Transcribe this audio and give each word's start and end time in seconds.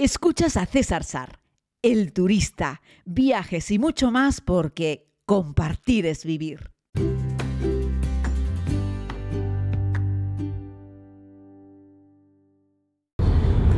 Escuchas 0.00 0.56
a 0.56 0.64
César 0.64 1.02
Sar, 1.02 1.40
el 1.82 2.12
turista, 2.12 2.82
viajes 3.04 3.68
y 3.72 3.80
mucho 3.80 4.12
más 4.12 4.40
porque 4.40 5.08
compartir 5.26 6.06
es 6.06 6.24
vivir. 6.24 6.70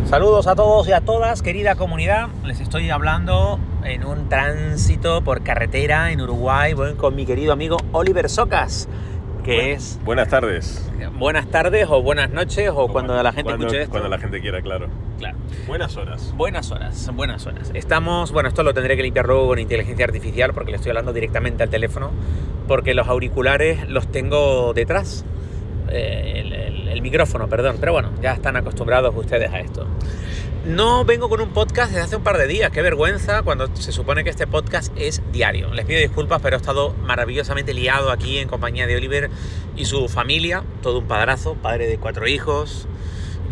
Saludos 0.04 0.46
a 0.46 0.54
todos 0.54 0.88
y 0.88 0.92
a 0.92 1.00
todas, 1.00 1.40
querida 1.40 1.76
comunidad. 1.76 2.28
Les 2.44 2.60
estoy 2.60 2.90
hablando 2.90 3.58
en 3.84 4.04
un 4.04 4.28
tránsito 4.28 5.24
por 5.24 5.42
carretera 5.42 6.12
en 6.12 6.20
Uruguay. 6.20 6.74
Voy 6.74 6.96
con 6.96 7.16
mi 7.16 7.24
querido 7.24 7.54
amigo 7.54 7.78
Oliver 7.92 8.28
Socas, 8.28 8.90
que 9.42 9.72
es... 9.72 9.98
Buenas 10.04 10.28
tardes. 10.28 10.90
Buenas 11.18 11.46
tardes 11.48 11.86
o 11.90 12.02
buenas 12.02 12.30
noches 12.30 12.70
o 12.74 12.88
cuando 12.88 13.20
la 13.22 13.32
gente 13.32 13.44
cuando, 13.50 13.66
escuche 13.66 13.82
esto. 13.82 13.90
Cuando 13.90 14.08
la 14.08 14.18
gente 14.18 14.40
quiera, 14.40 14.62
claro. 14.62 14.88
Claro. 15.18 15.36
Buenas 15.66 15.96
horas. 15.96 16.32
Buenas 16.36 16.70
horas, 16.70 17.10
buenas 17.14 17.46
horas. 17.46 17.70
Estamos, 17.74 18.32
bueno, 18.32 18.48
esto 18.48 18.62
lo 18.62 18.72
tendré 18.72 18.96
que 18.96 19.02
limpiar 19.02 19.26
luego 19.26 19.48
con 19.48 19.58
inteligencia 19.58 20.04
artificial 20.06 20.52
porque 20.54 20.70
le 20.70 20.76
estoy 20.76 20.90
hablando 20.90 21.12
directamente 21.12 21.62
al 21.62 21.68
teléfono, 21.70 22.10
porque 22.68 22.94
los 22.94 23.06
auriculares 23.08 23.88
los 23.88 24.06
tengo 24.10 24.72
detrás. 24.72 25.24
Eh, 25.90 26.34
el, 26.36 26.52
el- 26.52 26.88
el 26.90 27.02
micrófono, 27.02 27.48
perdón, 27.48 27.76
pero 27.78 27.92
bueno, 27.92 28.10
ya 28.20 28.32
están 28.32 28.56
acostumbrados 28.56 29.14
ustedes 29.16 29.50
a 29.52 29.60
esto. 29.60 29.86
No 30.64 31.06
vengo 31.06 31.30
con 31.30 31.40
un 31.40 31.48
podcast 31.54 31.90
desde 31.90 32.04
hace 32.04 32.16
un 32.16 32.22
par 32.22 32.36
de 32.36 32.46
días, 32.46 32.70
qué 32.70 32.82
vergüenza 32.82 33.42
cuando 33.42 33.74
se 33.74 33.92
supone 33.92 34.24
que 34.24 34.30
este 34.30 34.46
podcast 34.46 34.92
es 34.94 35.22
diario. 35.32 35.72
Les 35.72 35.86
pido 35.86 35.98
disculpas, 36.00 36.42
pero 36.42 36.56
he 36.56 36.58
estado 36.58 36.94
maravillosamente 37.02 37.72
liado 37.72 38.10
aquí 38.10 38.36
en 38.36 38.46
compañía 38.46 38.86
de 38.86 38.94
Oliver 38.94 39.30
y 39.74 39.86
su 39.86 40.06
familia, 40.10 40.62
todo 40.82 40.98
un 40.98 41.06
padrazo, 41.06 41.54
padre 41.54 41.86
de 41.86 41.96
cuatro 41.96 42.28
hijos. 42.28 42.86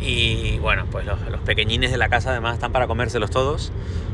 Y 0.03 0.59
bueno, 0.59 0.85
pues 0.91 1.07
los, 1.07 1.19
pequeñines 1.47 1.91
de 1.91 1.97
la 1.97 2.11
casa 2.11 2.33
además 2.33 2.55
están 2.55 2.73
para 2.73 2.87
comérselos 2.87 3.31
todos. 3.31 3.73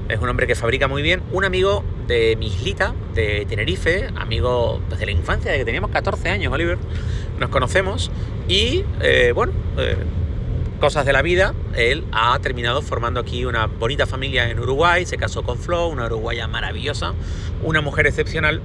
Es 0.08 0.20
un 0.20 0.28
hombre 0.28 0.46
que 0.46 0.54
fabrica 0.54 0.86
muy 0.86 1.02
bien. 1.02 1.20
Un 1.32 1.44
amigo 1.44 1.82
de 2.06 2.36
mi 2.36 2.46
islita, 2.46 2.94
de 3.12 3.44
Tenerife, 3.48 4.06
amigo 4.14 4.80
desde 4.88 5.06
la 5.06 5.12
infancia, 5.12 5.50
de 5.50 5.58
que 5.58 5.64
teníamos 5.64 5.90
14 5.90 6.28
años, 6.28 6.52
Oliver. 6.52 6.78
Nos 7.40 7.50
conocemos 7.50 8.12
y 8.46 8.84
eh, 9.00 9.32
bueno, 9.34 9.52
eh, 9.78 9.96
cosas 10.84 11.06
de 11.06 11.14
la 11.14 11.22
vida. 11.22 11.54
Él 11.74 12.04
ha 12.12 12.38
terminado 12.40 12.82
formando 12.82 13.18
aquí 13.18 13.46
una 13.46 13.68
bonita 13.68 14.04
familia 14.04 14.50
en 14.50 14.60
Uruguay. 14.60 15.06
Se 15.06 15.16
casó 15.16 15.42
con 15.42 15.56
Flo, 15.56 15.86
una 15.86 16.04
uruguaya 16.04 16.46
maravillosa, 16.46 17.14
una 17.62 17.80
mujer 17.80 18.06
excepcional 18.06 18.60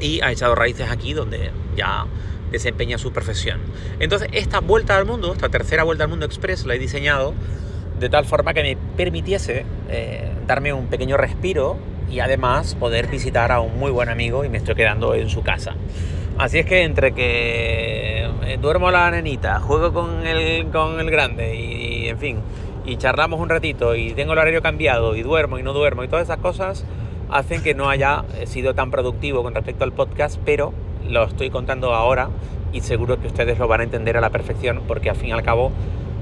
y 0.00 0.22
ha 0.22 0.32
echado 0.32 0.54
raíces 0.54 0.90
aquí 0.90 1.12
donde 1.12 1.50
ya 1.76 2.06
desempeña 2.50 2.96
su 2.96 3.12
profesión. 3.12 3.60
Entonces, 4.00 4.30
esta 4.32 4.60
vuelta 4.60 4.96
al 4.96 5.04
mundo, 5.04 5.34
esta 5.34 5.50
tercera 5.50 5.84
vuelta 5.84 6.04
al 6.04 6.08
mundo 6.08 6.24
express, 6.24 6.64
la 6.64 6.76
he 6.76 6.78
diseñado 6.78 7.34
de 8.00 8.08
tal 8.08 8.24
forma 8.24 8.54
que 8.54 8.62
me 8.62 8.78
permitiese 8.96 9.66
eh, 9.90 10.32
darme 10.46 10.72
un 10.72 10.86
pequeño 10.86 11.18
respiro 11.18 11.76
y 12.10 12.20
además 12.20 12.74
poder 12.74 13.08
visitar 13.08 13.52
a 13.52 13.60
un 13.60 13.78
muy 13.78 13.90
buen 13.90 14.08
amigo 14.08 14.46
y 14.46 14.48
me 14.48 14.56
estoy 14.56 14.76
quedando 14.76 15.14
en 15.14 15.28
su 15.28 15.42
casa. 15.42 15.74
Así 16.36 16.58
es 16.58 16.66
que 16.66 16.82
entre 16.82 17.12
que 17.12 18.28
eh, 18.42 18.58
duermo 18.60 18.90
la 18.90 19.08
nenita, 19.10 19.60
juego 19.60 19.92
con 19.92 20.26
el, 20.26 20.66
con 20.70 20.98
el 20.98 21.08
grande 21.08 21.54
y, 21.54 22.08
en 22.08 22.18
fin, 22.18 22.38
y 22.84 22.96
charlamos 22.96 23.38
un 23.38 23.48
ratito 23.48 23.94
y 23.94 24.12
tengo 24.14 24.32
el 24.32 24.40
horario 24.40 24.60
cambiado 24.60 25.14
y 25.14 25.22
duermo 25.22 25.60
y 25.60 25.62
no 25.62 25.72
duermo 25.72 26.02
y 26.02 26.08
todas 26.08 26.24
esas 26.24 26.38
cosas 26.38 26.84
hacen 27.30 27.62
que 27.62 27.74
no 27.74 27.88
haya 27.88 28.24
eh, 28.36 28.48
sido 28.48 28.74
tan 28.74 28.90
productivo 28.90 29.44
con 29.44 29.54
respecto 29.54 29.84
al 29.84 29.92
podcast, 29.92 30.40
pero 30.44 30.74
lo 31.08 31.22
estoy 31.22 31.50
contando 31.50 31.94
ahora 31.94 32.30
y 32.72 32.80
seguro 32.80 33.20
que 33.20 33.28
ustedes 33.28 33.56
lo 33.56 33.68
van 33.68 33.82
a 33.82 33.84
entender 33.84 34.16
a 34.16 34.20
la 34.20 34.30
perfección 34.30 34.82
porque 34.88 35.10
al 35.10 35.16
fin 35.16 35.28
y 35.28 35.32
al 35.32 35.44
cabo 35.44 35.70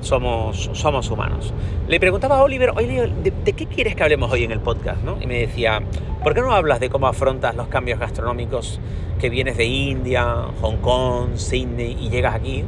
somos, 0.02 0.70
somos 0.74 1.10
humanos. 1.10 1.52
Le 1.88 1.98
preguntaba 1.98 2.38
a 2.38 2.42
Oliver, 2.42 2.70
oye, 2.76 3.10
¿de, 3.22 3.30
de 3.30 3.52
qué 3.54 3.66
quieres 3.66 3.94
que 3.96 4.02
hablemos 4.02 4.30
hoy 4.30 4.44
en 4.44 4.52
el 4.52 4.60
podcast? 4.60 5.02
¿no? 5.02 5.16
Y 5.20 5.26
me 5.26 5.38
decía, 5.38 5.80
¿por 6.22 6.34
qué 6.34 6.40
no 6.40 6.52
hablas 6.52 6.80
de 6.80 6.90
cómo 6.90 7.06
afrontas 7.06 7.54
los 7.54 7.68
cambios 7.68 7.98
gastronómicos 7.98 8.80
que 9.18 9.30
vienes 9.30 9.56
de 9.56 9.64
India, 9.64 10.24
Hong 10.60 10.76
Kong, 10.76 11.36
Sydney 11.36 11.96
y 12.00 12.10
llegas 12.10 12.34
aquí? 12.34 12.64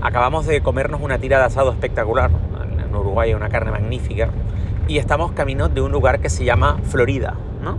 Acabamos 0.00 0.46
de 0.46 0.60
comernos 0.62 1.00
una 1.00 1.18
tira 1.18 1.38
de 1.38 1.44
asado 1.44 1.70
espectacular, 1.70 2.30
en 2.84 2.94
Uruguay 2.94 3.34
una 3.34 3.48
carne 3.48 3.70
magnífica, 3.70 4.30
y 4.88 4.98
estamos 4.98 5.32
camino 5.32 5.68
de 5.68 5.80
un 5.80 5.92
lugar 5.92 6.20
que 6.20 6.28
se 6.28 6.44
llama 6.44 6.78
Florida, 6.82 7.34
¿no? 7.62 7.78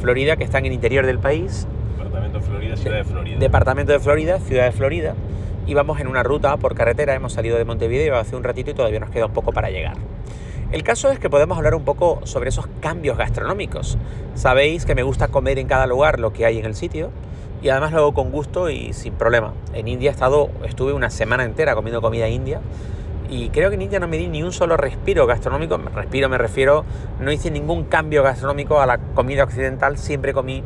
Florida, 0.00 0.36
que 0.36 0.44
está 0.44 0.58
en 0.58 0.66
el 0.66 0.72
interior 0.72 1.04
del 1.06 1.18
país, 1.18 1.66
Departamento 1.98 2.38
de 2.38 2.44
Florida, 2.44 2.76
Ciudad 2.76 2.96
de 2.96 3.04
Florida. 3.04 3.38
Departamento 3.38 3.92
de 3.92 4.00
Florida, 4.00 4.38
ciudad 4.38 4.64
de 4.64 4.72
Florida, 4.72 5.14
y 5.66 5.74
vamos 5.74 5.98
en 6.00 6.06
una 6.06 6.22
ruta 6.22 6.56
por 6.56 6.74
carretera, 6.74 7.14
hemos 7.14 7.32
salido 7.32 7.58
de 7.58 7.64
Montevideo 7.64 8.16
hace 8.16 8.36
un 8.36 8.44
ratito 8.44 8.70
y 8.70 8.74
todavía 8.74 9.00
nos 9.00 9.10
queda 9.10 9.26
un 9.26 9.32
poco 9.32 9.52
para 9.52 9.68
llegar. 9.68 9.96
El 10.72 10.82
caso 10.82 11.10
es 11.10 11.18
que 11.18 11.28
podemos 11.28 11.58
hablar 11.58 11.74
un 11.74 11.84
poco 11.84 12.20
sobre 12.24 12.48
esos 12.50 12.66
cambios 12.80 13.16
gastronómicos. 13.16 13.98
Sabéis 14.34 14.84
que 14.84 14.94
me 14.94 15.02
gusta 15.02 15.28
comer 15.28 15.58
en 15.58 15.66
cada 15.66 15.86
lugar 15.86 16.20
lo 16.20 16.32
que 16.32 16.46
hay 16.46 16.58
en 16.58 16.66
el 16.66 16.74
sitio 16.74 17.10
y 17.62 17.68
además 17.68 17.92
lo 17.92 17.98
hago 17.98 18.14
con 18.14 18.30
gusto 18.30 18.70
y 18.70 18.92
sin 18.92 19.14
problema. 19.14 19.54
En 19.74 19.88
India 19.88 20.10
he 20.10 20.12
estado, 20.12 20.50
estuve 20.64 20.92
una 20.92 21.10
semana 21.10 21.44
entera 21.44 21.74
comiendo 21.74 22.00
comida 22.00 22.28
india 22.28 22.60
y 23.28 23.48
creo 23.48 23.70
que 23.70 23.74
en 23.74 23.82
India 23.82 23.98
no 23.98 24.06
me 24.06 24.18
di 24.18 24.28
ni 24.28 24.44
un 24.44 24.52
solo 24.52 24.76
respiro 24.76 25.26
gastronómico. 25.26 25.78
Respiro 25.78 26.28
me 26.28 26.38
refiero, 26.38 26.84
no 27.20 27.32
hice 27.32 27.50
ningún 27.50 27.84
cambio 27.84 28.22
gastronómico 28.22 28.80
a 28.80 28.86
la 28.86 28.98
comida 28.98 29.42
occidental, 29.42 29.98
siempre 29.98 30.32
comí 30.32 30.62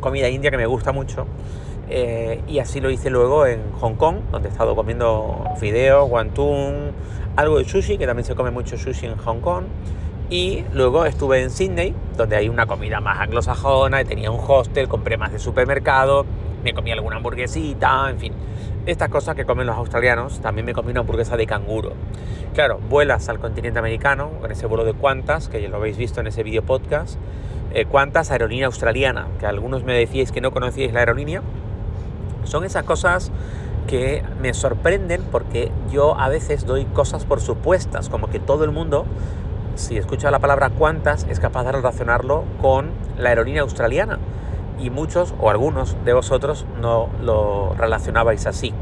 comida 0.00 0.28
india 0.28 0.52
que 0.52 0.56
me 0.56 0.66
gusta 0.66 0.92
mucho. 0.92 1.26
Eh, 1.88 2.42
y 2.48 2.58
así 2.58 2.80
lo 2.80 2.90
hice 2.90 3.10
luego 3.10 3.46
en 3.46 3.60
Hong 3.80 3.94
Kong, 3.94 4.16
donde 4.30 4.48
he 4.48 4.50
estado 4.50 4.74
comiendo 4.74 5.44
fideos, 5.58 6.08
guantún, 6.08 6.92
algo 7.36 7.58
de 7.58 7.64
sushi, 7.64 7.98
que 7.98 8.06
también 8.06 8.24
se 8.24 8.34
come 8.34 8.50
mucho 8.50 8.76
sushi 8.76 9.06
en 9.06 9.16
Hong 9.16 9.40
Kong. 9.40 9.64
Y 10.28 10.64
luego 10.72 11.04
estuve 11.06 11.42
en 11.42 11.50
Sydney, 11.50 11.94
donde 12.16 12.36
hay 12.36 12.48
una 12.48 12.66
comida 12.66 13.00
más 13.00 13.20
anglosajona, 13.20 14.04
tenía 14.04 14.30
un 14.30 14.40
hostel, 14.44 14.88
compré 14.88 15.16
más 15.16 15.32
de 15.32 15.38
supermercado, 15.38 16.26
me 16.64 16.74
comí 16.74 16.90
alguna 16.90 17.16
hamburguesita, 17.16 18.10
en 18.10 18.18
fin. 18.18 18.32
Estas 18.86 19.08
cosas 19.08 19.36
que 19.36 19.44
comen 19.44 19.66
los 19.66 19.76
australianos, 19.76 20.40
también 20.40 20.64
me 20.64 20.72
comí 20.72 20.90
una 20.90 21.00
hamburguesa 21.00 21.36
de 21.36 21.46
canguro. 21.46 21.92
Claro, 22.54 22.80
vuelas 22.88 23.28
al 23.28 23.38
continente 23.38 23.78
americano 23.78 24.30
con 24.40 24.50
ese 24.50 24.66
vuelo 24.66 24.84
de 24.84 24.94
Qantas, 24.94 25.48
que 25.48 25.62
ya 25.62 25.68
lo 25.68 25.76
habéis 25.76 25.96
visto 25.96 26.20
en 26.20 26.26
ese 26.26 26.42
video 26.42 26.62
podcast. 26.62 27.18
Eh, 27.72 27.84
Qantas, 27.84 28.30
aerolínea 28.30 28.66
australiana, 28.66 29.28
que 29.38 29.46
algunos 29.46 29.84
me 29.84 29.92
decíais 29.92 30.32
que 30.32 30.40
no 30.40 30.50
conocíais 30.50 30.92
la 30.92 31.00
aerolínea. 31.00 31.42
Son 32.46 32.64
esas 32.64 32.84
cosas 32.84 33.32
que 33.86 34.24
me 34.40 34.54
sorprenden 34.54 35.22
porque 35.30 35.70
yo 35.90 36.18
a 36.18 36.28
veces 36.28 36.66
doy 36.66 36.84
cosas 36.86 37.24
por 37.24 37.40
supuestas, 37.40 38.08
como 38.08 38.28
que 38.28 38.40
todo 38.40 38.64
el 38.64 38.70
mundo, 38.70 39.04
si 39.74 39.96
escucha 39.96 40.30
la 40.30 40.38
palabra 40.38 40.70
cuántas, 40.70 41.24
es 41.28 41.40
capaz 41.40 41.64
de 41.64 41.72
relacionarlo 41.72 42.44
con 42.60 42.90
la 43.18 43.30
aerolínea 43.30 43.62
australiana. 43.62 44.18
Y 44.78 44.90
muchos 44.90 45.34
o 45.40 45.50
algunos 45.50 45.96
de 46.04 46.12
vosotros 46.12 46.66
no 46.80 47.08
lo 47.22 47.74
relacionabais 47.74 48.46
así. 48.46 48.74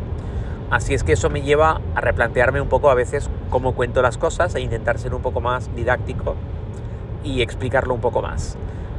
Así 0.70 0.94
es 0.94 1.04
que 1.04 1.12
eso 1.12 1.30
me 1.30 1.42
lleva 1.42 1.80
a 1.94 2.00
replantearme 2.00 2.60
un 2.60 2.68
poco 2.68 2.90
a 2.90 2.94
veces 2.94 3.30
cómo 3.50 3.74
cuento 3.74 4.02
las 4.02 4.18
cosas 4.18 4.54
e 4.54 4.60
intentar 4.60 4.98
ser 4.98 5.14
un 5.14 5.22
poco 5.22 5.40
más 5.40 5.74
didáctico 5.76 6.34
y 7.22 7.42
explicarlo 7.42 7.94
un 7.94 8.00
poco 8.00 8.22
más. 8.22 8.56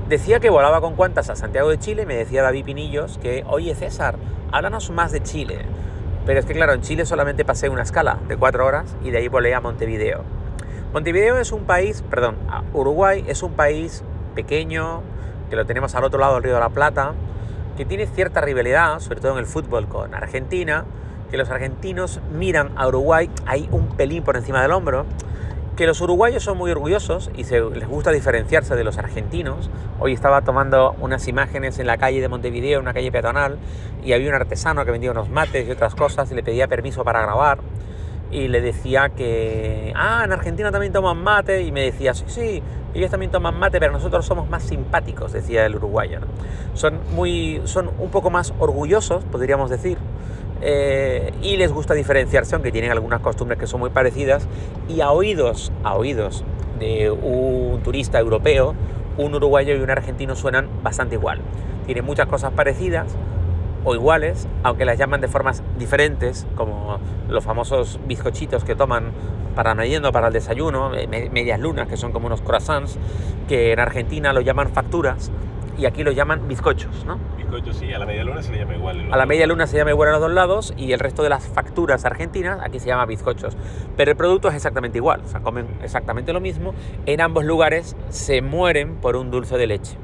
Decía 0.09 0.39
que 0.39 0.51
volaba 0.51 0.81
con 0.81 0.95
cuantas 0.95 1.31
a 1.31 1.35
Santiago 1.35 1.69
de 1.69 1.79
Chile, 1.79 2.05
me 2.05 2.15
decía 2.15 2.43
David 2.43 2.65
Pinillos 2.65 3.17
que, 3.17 3.43
oye 3.47 3.73
César, 3.73 4.17
háblanos 4.51 4.91
más 4.91 5.11
de 5.11 5.23
Chile. 5.23 5.65
Pero 6.27 6.39
es 6.39 6.45
que 6.45 6.53
claro, 6.53 6.73
en 6.73 6.81
Chile 6.81 7.07
solamente 7.07 7.43
pasé 7.43 7.69
una 7.69 7.81
escala 7.81 8.19
de 8.27 8.37
cuatro 8.37 8.67
horas 8.67 8.95
y 9.03 9.09
de 9.09 9.17
ahí 9.17 9.29
volé 9.29 9.55
a 9.55 9.61
Montevideo. 9.61 10.21
Montevideo 10.93 11.39
es 11.39 11.51
un 11.51 11.63
país, 11.63 12.03
perdón, 12.07 12.35
Uruguay 12.71 13.25
es 13.27 13.41
un 13.41 13.53
país 13.53 14.03
pequeño, 14.35 15.01
que 15.49 15.55
lo 15.55 15.65
tenemos 15.65 15.95
al 15.95 16.03
otro 16.03 16.19
lado 16.19 16.35
del 16.35 16.43
río 16.43 16.53
de 16.53 16.59
la 16.59 16.69
Plata, 16.69 17.13
que 17.75 17.83
tiene 17.83 18.05
cierta 18.05 18.41
rivalidad, 18.41 18.99
sobre 18.99 19.21
todo 19.21 19.31
en 19.31 19.39
el 19.39 19.47
fútbol, 19.47 19.87
con 19.87 20.13
Argentina, 20.13 20.85
que 21.31 21.37
los 21.37 21.49
argentinos 21.49 22.19
miran 22.31 22.73
a 22.75 22.87
Uruguay 22.87 23.31
ahí 23.47 23.67
un 23.71 23.87
pelín 23.97 24.23
por 24.23 24.37
encima 24.37 24.61
del 24.61 24.71
hombro, 24.71 25.07
que 25.75 25.85
los 25.85 25.99
uruguayos 26.01 26.43
son 26.43 26.57
muy 26.57 26.71
orgullosos 26.71 27.29
y 27.35 27.43
se, 27.43 27.59
les 27.59 27.87
gusta 27.87 28.11
diferenciarse 28.11 28.75
de 28.75 28.83
los 28.83 28.97
argentinos. 28.97 29.69
Hoy 29.99 30.13
estaba 30.13 30.41
tomando 30.41 30.95
unas 30.99 31.27
imágenes 31.27 31.79
en 31.79 31.87
la 31.87 31.97
calle 31.97 32.21
de 32.21 32.29
Montevideo, 32.29 32.79
una 32.79 32.93
calle 32.93 33.11
peatonal, 33.11 33.57
y 34.03 34.13
había 34.13 34.29
un 34.29 34.35
artesano 34.35 34.85
que 34.85 34.91
vendía 34.91 35.11
unos 35.11 35.29
mates 35.29 35.67
y 35.67 35.71
otras 35.71 35.93
cosas 35.93 36.31
y 36.31 36.35
le 36.35 36.43
pedía 36.43 36.67
permiso 36.67 37.03
para 37.03 37.21
grabar. 37.21 37.59
Y 38.31 38.47
le 38.47 38.61
decía 38.61 39.09
que, 39.09 39.93
ah, 39.95 40.23
en 40.25 40.31
Argentina 40.31 40.71
también 40.71 40.93
toman 40.93 41.17
mate. 41.21 41.61
Y 41.61 41.71
me 41.71 41.81
decía, 41.81 42.13
sí, 42.13 42.25
sí, 42.27 42.63
ellos 42.93 43.11
también 43.11 43.31
toman 43.31 43.57
mate, 43.59 43.79
pero 43.79 43.91
nosotros 43.91 44.25
somos 44.25 44.49
más 44.49 44.63
simpáticos, 44.63 45.33
decía 45.33 45.65
el 45.65 45.75
uruguayo. 45.75 46.19
Son, 46.73 46.99
muy, 47.13 47.61
son 47.65 47.91
un 47.99 48.09
poco 48.09 48.29
más 48.29 48.53
orgullosos, 48.59 49.23
podríamos 49.25 49.69
decir, 49.69 49.97
eh, 50.61 51.31
y 51.41 51.57
les 51.57 51.71
gusta 51.71 51.93
diferenciarse, 51.93 52.55
aunque 52.55 52.71
tienen 52.71 52.91
algunas 52.91 53.19
costumbres 53.21 53.59
que 53.59 53.67
son 53.67 53.79
muy 53.79 53.89
parecidas, 53.89 54.47
y 54.87 55.01
a 55.01 55.11
oídos, 55.11 55.71
a 55.83 55.95
oídos 55.95 56.43
de 56.79 57.11
un 57.11 57.81
turista 57.83 58.19
europeo, 58.19 58.75
un 59.17 59.33
uruguayo 59.33 59.75
y 59.75 59.79
un 59.79 59.89
argentino 59.89 60.35
suenan 60.35 60.67
bastante 60.83 61.15
igual. 61.15 61.39
Tienen 61.85 62.03
muchas 62.05 62.27
cosas 62.27 62.51
parecidas, 62.51 63.15
o 63.87 63.93
iguales, 63.93 64.47
aunque 64.63 64.83
las 64.83 64.97
llaman 64.97 65.21
de 65.21 65.27
formas 65.27 65.61
diferentes, 65.77 66.47
como 66.55 66.97
los 67.29 67.43
famosos 67.43 67.99
bizcochitos 68.07 68.63
que 68.63 68.73
toman 68.75 69.11
para 69.55 69.71
el 69.71 69.77
merienda, 69.77 70.11
para 70.11 70.27
el 70.27 70.33
desayuno, 70.33 70.89
me- 70.89 71.29
medias 71.29 71.59
lunas, 71.59 71.87
que 71.87 71.95
son 71.95 72.11
como 72.11 72.25
unos 72.25 72.41
croissants, 72.41 72.97
que 73.47 73.71
en 73.73 73.79
Argentina 73.79 74.33
lo 74.33 74.41
llaman 74.41 74.69
facturas 74.69 75.31
y 75.77 75.85
aquí 75.85 76.03
lo 76.03 76.11
llaman 76.11 76.47
bizcochos, 76.47 77.05
¿no? 77.05 77.19
Bizcocho 77.37 77.73
sí, 77.73 77.93
a 77.93 77.99
la 77.99 78.05
media 78.05 78.23
luna 78.23 78.41
se 78.41 78.51
le 78.51 78.59
llama 78.59 78.75
igual. 78.75 78.99
en 79.01 79.13
A 79.13 79.17
la 79.17 79.25
media 79.25 79.47
luna 79.47 79.67
se 79.67 79.77
llama 79.77 79.91
igual 79.91 80.09
a 80.09 80.11
los 80.13 80.21
dos 80.21 80.31
lados 80.31 80.73
y 80.77 80.91
el 80.91 80.99
resto 80.99 81.23
de 81.23 81.29
las 81.29 81.47
facturas 81.47 82.05
argentinas 82.05 82.59
aquí 82.61 82.79
se 82.79 82.87
llama 82.87 83.05
bizcochos. 83.05 83.55
Pero 83.97 84.11
el 84.11 84.17
producto 84.17 84.47
es 84.49 84.55
exactamente 84.55 84.97
igual, 84.97 85.21
o 85.25 85.27
sea, 85.27 85.41
comen 85.41 85.67
exactamente 85.83 86.33
lo 86.33 86.39
mismo. 86.39 86.73
En 87.05 87.21
ambos 87.21 87.45
lugares 87.45 87.95
se 88.09 88.41
mueren 88.41 88.95
por 88.95 89.15
un 89.15 89.31
dulce 89.31 89.57
de 89.57 89.67
leche. 89.67 89.97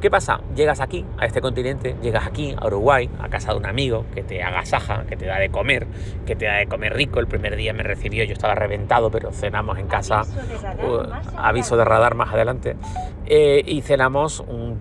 ¿Qué 0.00 0.12
pasa? 0.12 0.40
Llegas 0.54 0.80
aquí, 0.80 1.04
a 1.18 1.26
este 1.26 1.40
continente, 1.40 1.96
llegas 2.00 2.24
aquí, 2.24 2.54
a 2.56 2.64
Uruguay, 2.68 3.10
a 3.18 3.28
casa 3.28 3.50
de 3.50 3.58
un 3.58 3.66
amigo 3.66 4.04
que 4.14 4.22
te 4.22 4.40
agasaja, 4.44 5.02
que 5.08 5.16
te 5.16 5.26
da 5.26 5.38
de 5.40 5.48
comer, 5.50 5.88
que 6.24 6.36
te 6.36 6.44
da 6.44 6.54
de 6.58 6.68
comer 6.68 6.94
rico. 6.94 7.18
El 7.18 7.26
primer 7.26 7.56
día 7.56 7.72
me 7.72 7.82
recibió, 7.82 8.22
yo 8.22 8.32
estaba 8.32 8.54
reventado, 8.54 9.10
pero 9.10 9.32
cenamos 9.32 9.76
en 9.76 9.88
casa, 9.88 10.22
uh, 10.22 11.02
aviso 11.36 11.76
de 11.76 11.84
radar 11.84 12.14
más 12.14 12.32
adelante, 12.32 12.76
eh, 13.26 13.60
y 13.66 13.82
cenamos 13.82 14.38
un- 14.38 14.78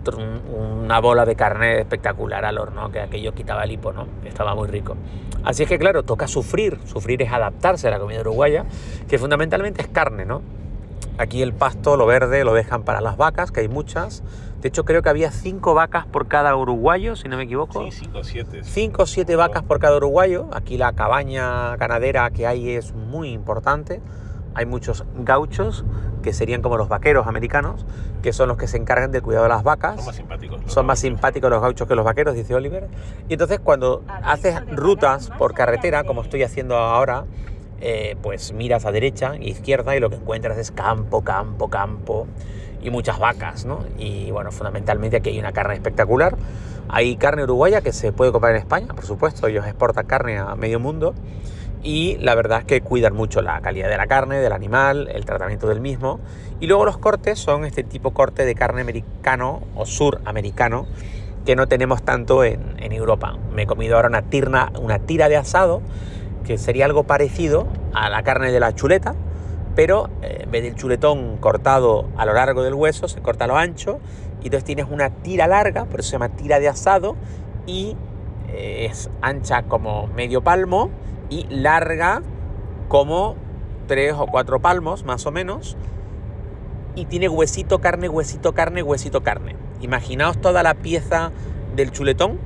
una 0.86 1.00
bola 1.00 1.26
de 1.26 1.36
carne 1.36 1.80
espectacular 1.80 2.46
al 2.46 2.60
horno, 2.60 2.92
que 2.92 3.00
aquello 3.00 3.34
quitaba 3.34 3.64
el 3.64 3.72
hipo, 3.72 3.92
¿no? 3.94 4.06
Estaba 4.24 4.54
muy 4.54 4.68
rico. 4.68 4.96
Así 5.44 5.64
es 5.64 5.70
que, 5.70 5.80
claro, 5.80 6.04
toca 6.04 6.28
sufrir, 6.28 6.78
sufrir 6.86 7.24
es 7.24 7.32
adaptarse 7.34 7.88
a 7.88 7.92
la 7.92 7.98
comida 7.98 8.22
uruguaya, 8.22 8.66
que 9.10 9.18
fundamentalmente 9.18 9.82
es 9.82 9.88
carne, 9.88 10.26
¿no? 10.26 10.44
Aquí 11.18 11.42
el 11.42 11.54
pasto, 11.54 11.98
lo 11.98 12.06
verde, 12.06 12.44
lo 12.44 12.54
dejan 12.54 12.84
para 12.84 13.02
las 13.02 13.18
vacas, 13.18 13.52
que 13.52 13.62
hay 13.62 13.68
muchas. 13.68 14.24
De 14.62 14.70
hecho, 14.70 14.86
creo 14.86 15.04
que 15.04 15.10
había 15.10 15.32
cinco 15.32 15.76
vacas 15.76 16.06
por 16.08 16.28
cada 16.28 16.56
uruguayo, 16.56 17.16
si 17.16 17.28
no 17.28 17.38
me 17.38 17.44
equivoco. 17.44 17.84
Sí, 17.92 17.92
5 17.92 18.18
o 18.18 18.24
7. 18.24 18.60
Cinco 18.64 19.04
o 19.04 19.06
siete 19.06 19.36
vacas 19.36 19.64
por 19.64 19.80
cada 19.80 19.98
uruguayo. 19.98 20.48
Aquí 20.52 20.78
la 20.78 20.94
cabaña 20.94 21.76
ganadera 21.78 22.30
que 22.32 22.48
hay 22.48 22.72
es 22.72 22.94
muy 22.94 23.30
importante. 23.30 24.02
Hay 24.56 24.66
muchos 24.66 25.06
gauchos, 25.16 25.86
que 26.24 26.34
serían 26.34 26.64
como 26.64 26.78
los 26.78 26.90
vaqueros 26.90 27.28
americanos, 27.28 27.86
que 28.24 28.34
son 28.34 28.48
los 28.48 28.58
que 28.58 28.68
se 28.68 28.78
encargan 28.78 29.12
del 29.12 29.22
cuidado 29.22 29.44
de 29.44 29.50
las 29.50 29.64
vacas. 29.64 29.98
Son 29.98 30.06
más 30.08 30.16
simpáticos. 30.16 30.62
los 30.64 30.74
Son 30.74 30.86
más 30.88 30.96
gauchos. 30.96 31.00
simpáticos 31.02 31.50
los 31.52 31.62
gauchos 31.62 31.88
que 31.88 31.96
los 31.96 32.04
vaqueros, 32.04 32.34
dice 32.34 32.56
Oliver. 32.56 32.88
Y 33.30 33.34
entonces 33.34 33.60
cuando 33.60 34.04
haces 34.24 34.60
rutas 34.76 35.30
por 35.38 35.54
carretera, 35.54 36.04
como 36.04 36.24
estoy 36.24 36.42
haciendo 36.42 36.76
ahora, 36.78 37.26
eh, 37.80 38.16
pues 38.24 38.54
miras 38.54 38.88
a 38.88 38.92
derecha 38.92 39.36
e 39.36 39.50
izquierda 39.50 39.96
y 39.96 40.00
lo 40.00 40.10
que 40.10 40.16
encuentras 40.16 40.58
es 40.58 40.72
campo, 40.72 41.24
campo, 41.24 41.70
campo 41.70 42.26
y 42.82 42.90
muchas 42.90 43.20
vacas, 43.20 43.66
¿no? 43.66 43.80
Y 43.98 44.32
bueno, 44.32 44.52
fundamentalmente 44.52 45.18
aquí 45.18 45.30
hay 45.30 45.40
una 45.40 45.52
carne 45.52 45.76
espectacular. 45.76 46.36
Hay 46.90 47.18
carne 47.18 47.44
uruguaya 47.44 47.82
que 47.82 47.92
se 47.92 48.14
puede 48.14 48.32
comprar 48.32 48.56
en 48.56 48.62
España, 48.62 48.88
por 48.88 49.06
supuesto, 49.06 49.48
ellos 49.48 49.66
exportan 49.66 50.06
carne 50.06 50.38
a 50.38 50.56
medio 50.56 50.80
mundo 50.80 51.14
y 51.84 52.18
la 52.18 52.36
verdad 52.36 52.60
es 52.60 52.66
que 52.66 52.82
cuidan 52.82 53.14
mucho 53.14 53.42
la 53.42 53.62
calidad 53.62 53.90
de 53.90 53.98
la 53.98 54.08
carne, 54.08 54.40
del 54.40 54.52
animal, 54.52 55.10
el 55.14 55.26
tratamiento 55.26 55.68
del 55.68 55.80
mismo. 55.80 56.20
Y 56.60 56.68
luego 56.68 56.86
los 56.86 56.98
cortes 56.98 57.40
son 57.40 57.66
este 57.66 57.84
tipo 57.84 58.12
corte 58.12 58.46
de 58.46 58.56
carne 58.56 58.82
americano 58.82 59.62
o 59.76 59.86
suramericano 59.86 60.88
que 61.46 61.56
no 61.56 61.68
tenemos 61.68 62.04
tanto 62.04 62.44
en, 62.44 62.76
Europa. 62.92 63.38
Me 63.54 63.64
he 63.64 63.68
comido 63.68 63.96
ahora 63.96 64.10
una, 64.10 64.24
tirna, 64.24 64.72
una 64.80 65.00
tira 65.00 65.30
de 65.30 65.38
asado 65.38 65.82
que 66.46 66.58
sería 66.58 66.86
algo 66.86 67.04
parecido 67.04 67.68
a 67.94 68.10
la 68.10 68.24
carne 68.24 68.52
de 68.52 68.60
la 68.60 68.74
chuleta, 68.74 69.16
pero 69.78 70.10
eh, 70.24 70.40
en 70.42 70.50
vez 70.50 70.64
del 70.64 70.74
chuletón 70.74 71.38
cortado 71.38 72.10
a 72.18 72.26
lo 72.26 72.34
largo 72.34 72.64
del 72.64 72.74
hueso, 72.74 73.08
se 73.08 73.22
corta 73.22 73.46
a 73.46 73.48
lo 73.48 73.58
ancho 73.58 74.00
y 74.42 74.46
entonces 74.46 74.64
tienes 74.64 74.88
una 74.90 75.12
tira 75.12 75.46
larga, 75.46 75.86
por 75.86 76.00
eso 76.00 76.10
se 76.10 76.14
llama 76.14 76.30
tira 76.30 76.60
de 76.60 76.68
asado 76.68 77.16
y 77.68 77.96
eh, 78.50 78.88
es 78.90 79.12
ancha 79.22 79.62
como 79.68 80.08
medio 80.08 80.42
palmo 80.42 80.90
y 81.30 81.46
larga 81.52 82.24
como 82.88 83.36
tres 83.86 84.16
o 84.18 84.26
cuatro 84.26 84.60
palmos 84.60 85.06
más 85.06 85.28
o 85.28 85.32
menos 85.32 85.78
y 86.96 87.06
tiene 87.06 87.30
huesito, 87.30 87.78
carne, 87.78 88.10
huesito, 88.10 88.54
carne, 88.56 88.82
huesito, 88.82 89.22
carne. 89.22 89.56
Imaginaos 89.82 90.42
toda 90.42 90.64
la 90.64 90.74
pieza 90.74 91.32
del 91.76 91.92
chuletón, 91.92 92.40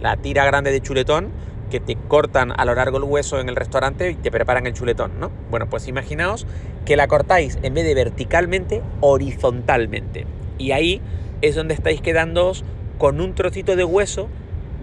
la 0.00 0.16
tira 0.16 0.44
grande 0.46 0.72
de 0.72 0.80
chuletón, 0.80 1.30
que 1.72 1.80
te 1.80 1.96
cortan 1.96 2.52
a 2.54 2.66
lo 2.66 2.74
largo 2.74 2.98
el 2.98 3.04
hueso 3.04 3.40
en 3.40 3.48
el 3.48 3.56
restaurante 3.56 4.10
y 4.10 4.14
te 4.14 4.30
preparan 4.30 4.66
el 4.66 4.74
chuletón, 4.74 5.18
¿no? 5.18 5.30
Bueno, 5.50 5.70
pues 5.70 5.88
imaginaos 5.88 6.46
que 6.84 6.96
la 6.96 7.08
cortáis 7.08 7.58
en 7.62 7.72
vez 7.72 7.86
de 7.86 7.94
verticalmente, 7.94 8.82
horizontalmente. 9.00 10.26
Y 10.58 10.72
ahí 10.72 11.00
es 11.40 11.54
donde 11.54 11.72
estáis 11.72 12.02
quedándoos 12.02 12.62
con 12.98 13.22
un 13.22 13.34
trocito 13.34 13.74
de 13.74 13.84
hueso 13.84 14.28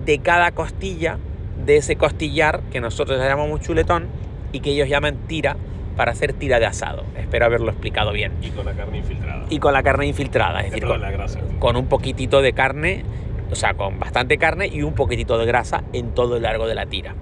de 0.04 0.18
cada 0.18 0.52
costilla 0.52 1.20
de 1.64 1.78
ese 1.78 1.96
costillar 1.96 2.62
que 2.72 2.82
nosotros 2.82 3.20
llamamos 3.20 3.62
chuletón 3.62 4.08
y 4.52 4.62
que 4.62 4.72
ellos 4.72 4.90
llaman 4.90 5.16
tira 5.28 5.58
para 5.96 6.14
hacer 6.14 6.34
tira 6.34 6.60
de 6.60 6.66
asado. 6.66 7.04
Espero 7.16 7.46
haberlo 7.46 7.70
explicado 7.70 8.12
bien. 8.14 8.32
Y 8.42 8.50
con 8.50 8.66
la 8.66 8.74
carne 8.74 8.98
infiltrada. 8.98 9.46
Y 9.48 9.60
con 9.60 9.74
la 9.74 9.84
carne 9.84 10.08
infiltrada, 10.08 10.62
es 10.62 10.72
decir, 10.72 10.88
con, 10.88 11.02
la 11.02 11.12
grasa. 11.12 11.40
con 11.60 11.76
un 11.76 11.86
poquitito 11.86 12.42
de 12.42 12.54
carne, 12.54 13.04
o 13.52 13.56
sea, 13.56 13.74
con 13.74 14.00
bastante 14.00 14.38
carne 14.38 14.68
y 14.68 14.84
un 14.84 14.94
poquitito 14.94 15.38
de 15.38 15.46
grasa 15.46 15.84
en 15.94 16.12
todo 16.12 16.38
el 16.38 16.44
largo 16.44 16.68
de 16.68 16.76
la 16.76 16.86
tira. 16.86 17.16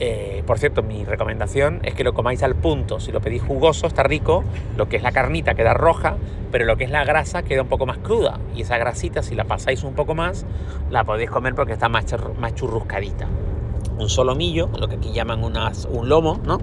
Eh, 0.00 0.42
por 0.46 0.58
cierto, 0.58 0.82
mi 0.82 1.04
recomendación 1.04 1.80
es 1.84 1.94
que 1.94 2.02
lo 2.02 2.14
comáis 2.14 2.42
al 2.42 2.56
punto. 2.56 2.98
Si 2.98 3.12
lo 3.12 3.20
pedís 3.20 3.42
jugoso, 3.42 3.86
está 3.86 4.02
rico. 4.02 4.42
Lo 4.76 4.88
que 4.88 4.96
es 4.96 5.02
la 5.02 5.12
carnita 5.12 5.54
queda 5.54 5.72
roja, 5.72 6.16
pero 6.50 6.64
lo 6.64 6.76
que 6.76 6.84
es 6.84 6.90
la 6.90 7.04
grasa 7.04 7.42
queda 7.42 7.62
un 7.62 7.68
poco 7.68 7.86
más 7.86 7.98
cruda. 7.98 8.40
Y 8.54 8.62
esa 8.62 8.76
grasita, 8.76 9.22
si 9.22 9.34
la 9.34 9.44
pasáis 9.44 9.84
un 9.84 9.94
poco 9.94 10.14
más, 10.14 10.46
la 10.90 11.04
podéis 11.04 11.30
comer 11.30 11.54
porque 11.54 11.72
está 11.72 11.88
más, 11.88 12.04
más 12.38 12.54
churruscadita. 12.54 13.28
Un 13.96 14.08
solomillo, 14.08 14.68
lo 14.78 14.88
que 14.88 14.96
aquí 14.96 15.12
llaman 15.12 15.44
unas, 15.44 15.84
un 15.84 16.08
lomo, 16.08 16.40
¿no? 16.44 16.58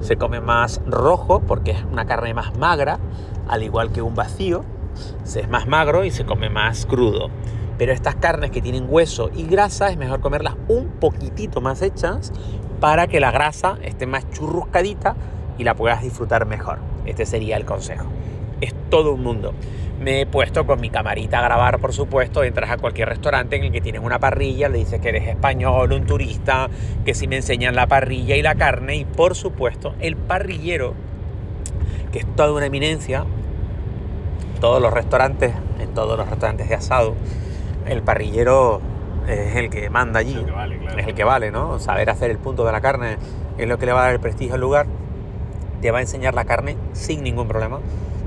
Se 0.00 0.16
come 0.16 0.40
más 0.40 0.80
rojo 0.86 1.40
porque 1.40 1.70
es 1.70 1.84
una 1.84 2.04
carne 2.04 2.34
más 2.34 2.58
magra, 2.58 2.98
al 3.48 3.62
igual 3.62 3.92
que 3.92 4.02
un 4.02 4.16
vacío. 4.16 4.64
Se 5.22 5.40
es 5.40 5.48
más 5.48 5.66
magro 5.68 6.04
y 6.04 6.10
se 6.10 6.24
come 6.24 6.50
más 6.50 6.86
crudo. 6.86 7.30
Pero 7.78 7.92
estas 7.92 8.14
carnes 8.16 8.50
que 8.50 8.62
tienen 8.62 8.86
hueso 8.88 9.30
y 9.34 9.44
grasa 9.44 9.90
es 9.90 9.96
mejor 9.96 10.20
comerlas 10.20 10.54
un 10.68 10.88
poquitito 10.88 11.60
más 11.60 11.82
hechas 11.82 12.32
para 12.80 13.06
que 13.06 13.20
la 13.20 13.30
grasa 13.30 13.78
esté 13.82 14.06
más 14.06 14.28
churruscadita 14.30 15.16
y 15.58 15.64
la 15.64 15.74
puedas 15.74 16.02
disfrutar 16.02 16.46
mejor. 16.46 16.78
Este 17.06 17.26
sería 17.26 17.56
el 17.56 17.64
consejo. 17.64 18.06
Es 18.60 18.74
todo 18.90 19.12
un 19.12 19.22
mundo. 19.22 19.54
Me 20.00 20.22
he 20.22 20.26
puesto 20.26 20.66
con 20.66 20.80
mi 20.80 20.90
camarita 20.90 21.38
a 21.38 21.42
grabar, 21.42 21.78
por 21.78 21.92
supuesto. 21.92 22.42
Entras 22.42 22.70
a 22.70 22.76
cualquier 22.78 23.08
restaurante 23.08 23.56
en 23.56 23.64
el 23.64 23.72
que 23.72 23.80
tienes 23.80 24.02
una 24.02 24.18
parrilla, 24.18 24.68
le 24.68 24.78
dices 24.78 25.00
que 25.00 25.08
eres 25.08 25.28
español, 25.28 25.92
un 25.92 26.04
turista, 26.04 26.68
que 27.04 27.14
si 27.14 27.28
me 27.28 27.36
enseñan 27.36 27.74
la 27.74 27.86
parrilla 27.86 28.36
y 28.36 28.42
la 28.42 28.54
carne. 28.54 28.96
Y 28.96 29.04
por 29.04 29.34
supuesto, 29.34 29.94
el 30.00 30.16
parrillero, 30.16 30.94
que 32.12 32.20
es 32.20 32.36
toda 32.36 32.52
una 32.52 32.66
eminencia, 32.66 33.24
todos 34.60 34.82
los 34.82 34.92
restaurantes, 34.92 35.52
en 35.80 35.94
todos 35.94 36.18
los 36.18 36.28
restaurantes 36.28 36.68
de 36.68 36.74
asado, 36.74 37.14
el 37.86 38.02
parrillero 38.02 38.80
es 39.28 39.56
el 39.56 39.70
que 39.70 39.90
manda 39.90 40.20
allí. 40.20 40.32
Es 40.32 40.38
el 40.38 40.46
que 40.46 40.52
vale, 40.52 40.78
claro. 40.78 40.98
Es 40.98 41.06
el 41.06 41.14
que 41.14 41.24
vale, 41.24 41.50
¿no? 41.50 41.78
Saber 41.78 42.10
hacer 42.10 42.30
el 42.30 42.38
punto 42.38 42.64
de 42.64 42.72
la 42.72 42.80
carne 42.80 43.16
es 43.58 43.68
lo 43.68 43.78
que 43.78 43.86
le 43.86 43.92
va 43.92 44.00
a 44.00 44.04
dar 44.04 44.12
el 44.12 44.20
prestigio 44.20 44.54
al 44.54 44.60
lugar. 44.60 44.86
Te 45.80 45.90
va 45.90 45.98
a 45.98 46.00
enseñar 46.00 46.34
la 46.34 46.44
carne 46.44 46.76
sin 46.92 47.22
ningún 47.22 47.48
problema. 47.48 47.80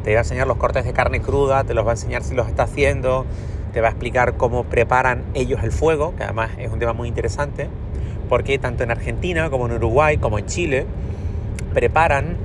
Te 0.03 0.13
va 0.13 0.19
a 0.19 0.23
enseñar 0.23 0.47
los 0.47 0.57
cortes 0.57 0.85
de 0.85 0.93
carne 0.93 1.21
cruda, 1.21 1.63
te 1.63 1.73
los 1.73 1.85
va 1.85 1.91
a 1.91 1.93
enseñar 1.93 2.23
si 2.23 2.33
los 2.33 2.47
está 2.47 2.63
haciendo, 2.63 3.25
te 3.73 3.81
va 3.81 3.87
a 3.87 3.91
explicar 3.91 4.37
cómo 4.37 4.63
preparan 4.63 5.23
ellos 5.33 5.61
el 5.63 5.71
fuego, 5.71 6.15
que 6.15 6.23
además 6.23 6.51
es 6.57 6.71
un 6.71 6.79
tema 6.79 6.93
muy 6.93 7.09
interesante, 7.09 7.67
porque 8.29 8.57
tanto 8.57 8.83
en 8.83 8.91
Argentina 8.91 9.49
como 9.49 9.65
en 9.65 9.73
Uruguay 9.73 10.17
como 10.17 10.39
en 10.39 10.45
Chile 10.45 10.85
preparan 11.73 12.37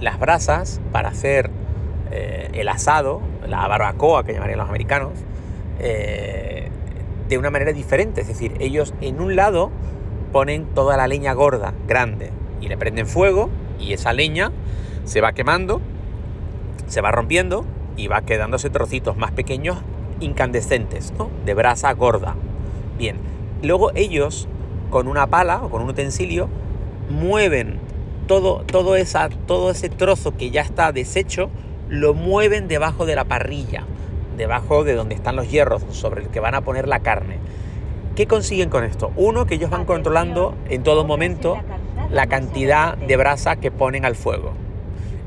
las 0.00 0.18
brasas 0.18 0.80
para 0.90 1.10
hacer 1.10 1.50
eh, 2.10 2.48
el 2.54 2.68
asado, 2.68 3.20
la 3.46 3.66
barbacoa 3.68 4.24
que 4.24 4.32
llamarían 4.32 4.58
los 4.58 4.68
americanos, 4.68 5.12
eh, 5.78 6.68
de 7.28 7.38
una 7.38 7.50
manera 7.50 7.72
diferente. 7.72 8.20
Es 8.20 8.28
decir, 8.28 8.54
ellos 8.60 8.94
en 9.00 9.20
un 9.20 9.36
lado 9.36 9.70
ponen 10.32 10.66
toda 10.74 10.96
la 10.96 11.06
leña 11.06 11.32
gorda, 11.32 11.74
grande, 11.86 12.30
y 12.60 12.68
le 12.68 12.76
prenden 12.76 13.06
fuego 13.06 13.50
y 13.78 13.92
esa 13.92 14.12
leña 14.12 14.52
se 15.04 15.20
va 15.20 15.32
quemando, 15.32 15.80
se 16.86 17.00
va 17.00 17.10
rompiendo 17.10 17.64
y 17.96 18.08
va 18.08 18.22
quedándose 18.22 18.70
trocitos 18.70 19.16
más 19.16 19.32
pequeños 19.32 19.78
incandescentes, 20.20 21.12
¿no? 21.18 21.30
De 21.44 21.54
brasa 21.54 21.92
gorda. 21.92 22.34
Bien, 22.98 23.16
luego 23.62 23.92
ellos 23.94 24.48
con 24.90 25.08
una 25.08 25.26
pala 25.26 25.62
o 25.62 25.70
con 25.70 25.82
un 25.82 25.90
utensilio 25.90 26.48
mueven 27.10 27.78
todo, 28.26 28.62
todo, 28.66 28.96
esa, 28.96 29.28
todo 29.28 29.70
ese 29.70 29.88
trozo 29.88 30.36
que 30.36 30.50
ya 30.50 30.62
está 30.62 30.92
deshecho, 30.92 31.50
lo 31.88 32.14
mueven 32.14 32.68
debajo 32.68 33.06
de 33.06 33.14
la 33.14 33.24
parrilla, 33.24 33.84
debajo 34.38 34.84
de 34.84 34.94
donde 34.94 35.14
están 35.14 35.36
los 35.36 35.50
hierros 35.50 35.82
sobre 35.90 36.22
el 36.22 36.28
que 36.28 36.40
van 36.40 36.54
a 36.54 36.62
poner 36.62 36.88
la 36.88 37.00
carne. 37.00 37.36
¿Qué 38.16 38.26
consiguen 38.26 38.70
con 38.70 38.84
esto? 38.84 39.12
Uno, 39.16 39.46
que 39.46 39.56
ellos 39.56 39.70
van 39.70 39.84
controlando 39.84 40.54
en 40.70 40.82
todo 40.82 41.04
momento 41.04 41.58
la 42.10 42.26
cantidad 42.26 42.96
de 42.96 43.16
brasa 43.16 43.56
que 43.56 43.70
ponen 43.70 44.04
al 44.04 44.16
fuego. 44.16 44.54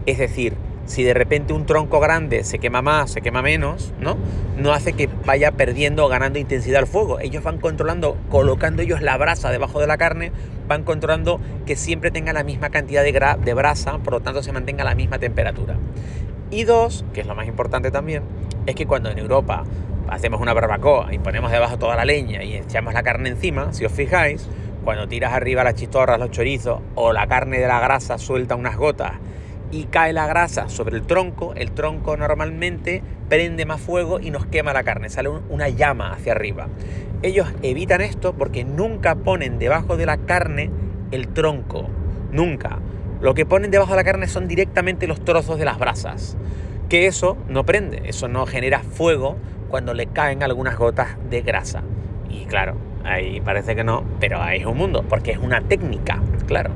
Es 0.06 0.18
decir, 0.18 0.56
si 0.86 1.03
de 1.03 1.13
repente 1.13 1.53
un 1.53 1.65
tronco 1.65 2.00
grande 2.00 2.44
se 2.44 2.60
quema 2.60 2.82
más, 2.82 3.12
se 3.12 3.22
quema 3.22 3.41
menos, 3.41 3.94
¿no? 4.01 4.18
No 4.58 4.74
hace 4.74 4.94
que 4.94 5.08
vaya 5.25 5.51
perdiendo 5.51 6.06
o 6.06 6.10
ganando 6.10 6.38
intensidad 6.38 6.82
el 6.82 6.88
fuego. 6.88 7.20
Ellos 7.20 7.44
van 7.44 7.60
controlando, 7.60 8.18
colocando 8.30 8.82
ellos 8.82 9.01
la 9.01 9.18
brasa 9.18 9.51
debajo 9.51 9.80
de 9.80 9.88
la 9.88 9.98
carne, 9.98 10.34
van 10.68 10.84
controlando 10.84 11.39
que 11.65 11.75
siempre 11.75 12.12
tenga 12.12 12.34
la 12.34 12.44
misma 12.44 12.72
cantidad 12.72 13.03
de, 13.03 13.13
de 13.44 13.53
brasa, 13.53 14.00
por 14.00 14.13
lo 14.13 14.20
tanto 14.20 14.44
se 14.44 14.51
mantenga 14.51 14.84
la 14.84 14.96
misma 14.96 15.18
temperatura. 15.18 15.77
Y 16.50 16.65
dos, 16.65 17.06
que 17.13 17.22
es 17.22 17.27
lo 17.27 17.36
más 17.36 17.48
importante 17.48 17.91
también, 17.91 18.24
es 18.65 18.75
que 18.75 18.86
cuando 18.86 19.10
en 19.10 19.20
Europa 19.20 19.63
hacemos 20.10 20.41
una 20.41 20.53
barbacoa 20.53 21.13
y 21.13 21.20
ponemos 21.20 21.51
debajo 21.51 21.77
toda 21.77 21.96
la 21.96 22.06
leña 22.06 22.44
y 22.44 22.56
echamos 22.56 22.94
la 22.94 23.03
carne 23.03 23.30
encima, 23.30 23.74
si 23.74 23.86
os 23.86 23.91
fijáis, 23.91 24.48
cuando 24.84 25.08
tiras 25.08 25.34
arriba 25.34 25.63
las 25.63 25.75
chistorras, 25.75 26.20
los 26.20 26.32
chorizos 26.32 26.82
o 26.96 27.13
la 27.13 27.27
carne 27.27 27.60
de 27.60 27.68
la 27.68 27.80
grasa 27.80 28.18
suelta 28.18 28.56
unas 28.56 28.77
gotas 28.77 29.13
y 29.72 29.86
cae 29.86 30.12
la 30.12 30.27
grasa 30.27 30.70
sobre 30.70 30.98
el 30.98 31.03
tronco, 31.03 31.53
el 31.56 31.72
tronco 31.72 32.18
normalmente 32.18 33.01
prende 33.30 33.65
más 33.65 33.80
fuego 33.80 34.20
y 34.20 34.32
nos 34.32 34.46
quema 34.46 34.74
la 34.74 34.84
carne, 34.84 35.10
sale 35.10 35.30
una 35.30 35.70
llama 35.70 36.12
hacia 36.12 36.34
arriba. 36.34 36.68
Ellos 37.22 37.48
evitan 37.62 38.01
esto 38.01 38.34
porque 38.34 38.65
nunca 38.65 39.15
ponen 39.15 39.60
debajo 39.60 39.96
de 39.96 40.06
la 40.06 40.18
carne 40.18 40.70
el 41.12 41.30
tronco, 41.30 41.88
nunca. 42.32 42.80
Lo 43.22 43.34
que 43.34 43.46
ponen 43.46 43.72
debajo 43.72 43.91
de 43.91 43.98
la 43.98 44.03
carne 44.03 44.27
son 44.27 44.48
directamente 44.48 45.08
los 45.08 45.24
trozos 45.24 45.58
de 45.58 45.65
las 45.65 45.77
brasas, 45.77 46.36
que 46.91 47.07
eso 47.07 47.38
no 47.48 47.65
prende, 47.65 48.01
eso 48.03 48.27
no 48.27 48.45
genera 48.45 48.79
fuego 48.79 49.38
cuando 49.69 49.93
le 49.93 50.07
caen 50.07 50.43
algunas 50.43 50.77
gotas 50.77 51.15
de 51.29 51.41
grasa. 51.41 51.83
Y 52.29 52.43
claro, 52.48 52.75
ahí 53.05 53.39
parece 53.39 53.77
que 53.77 53.86
no, 53.86 54.03
pero 54.19 54.41
ahí 54.41 54.60
es 54.60 54.65
un 54.65 54.75
mundo, 54.75 55.05
porque 55.07 55.31
es 55.31 55.38
una 55.38 55.62
técnica, 55.62 56.21
claro 56.48 56.71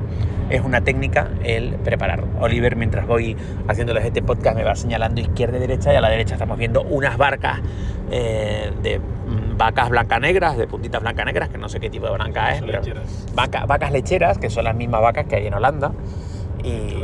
es 0.48 0.60
una 0.60 0.80
técnica 0.80 1.28
el 1.44 1.74
preparar. 1.74 2.24
Oliver, 2.40 2.76
mientras 2.76 3.06
voy 3.06 3.36
haciéndoles 3.68 4.06
este 4.06 4.22
podcast, 4.22 4.56
me 4.56 4.64
va 4.64 4.74
señalando 4.74 5.20
izquierda 5.20 5.56
y 5.58 5.60
derecha, 5.60 5.92
y 5.92 5.96
a 5.96 6.00
la 6.00 6.08
derecha 6.08 6.34
estamos 6.34 6.56
viendo 6.56 6.82
unas 6.82 7.18
barcas 7.18 7.60
eh, 8.10 8.72
de 8.82 8.98
mm, 8.98 9.58
vacas 9.58 9.90
blanca-negras, 9.90 10.56
de 10.56 10.66
puntitas 10.66 11.02
blanca-negras, 11.02 11.48
que 11.48 11.58
no 11.58 11.68
sé 11.68 11.80
qué 11.80 11.90
tipo 11.90 12.06
de 12.06 12.12
blanca 12.12 12.54
es, 12.54 12.62
pero 12.62 12.80
vacas 13.66 13.92
lecheras, 13.92 14.38
que 14.38 14.48
son 14.48 14.64
las 14.64 14.76
mismas 14.76 15.02
vacas 15.02 15.26
que 15.26 15.36
hay 15.36 15.46
en 15.48 15.54
Holanda. 15.54 15.92
Y... 16.62 16.94